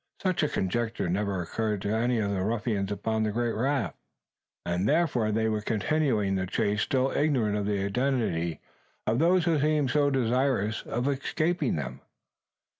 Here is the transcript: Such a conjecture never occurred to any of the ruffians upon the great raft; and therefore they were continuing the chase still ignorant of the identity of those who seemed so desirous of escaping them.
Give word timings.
Such 0.19 0.41
a 0.41 0.49
conjecture 0.49 1.09
never 1.09 1.43
occurred 1.43 1.83
to 1.83 1.93
any 1.93 2.17
of 2.17 2.31
the 2.31 2.41
ruffians 2.41 2.91
upon 2.91 3.21
the 3.21 3.29
great 3.31 3.51
raft; 3.53 3.97
and 4.65 4.89
therefore 4.89 5.31
they 5.31 5.47
were 5.47 5.61
continuing 5.61 6.33
the 6.33 6.47
chase 6.47 6.81
still 6.81 7.11
ignorant 7.11 7.55
of 7.55 7.67
the 7.67 7.85
identity 7.85 8.61
of 9.05 9.19
those 9.19 9.45
who 9.45 9.59
seemed 9.59 9.91
so 9.91 10.09
desirous 10.09 10.81
of 10.87 11.07
escaping 11.07 11.75
them. 11.75 12.01